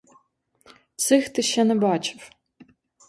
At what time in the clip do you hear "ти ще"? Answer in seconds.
1.29-1.63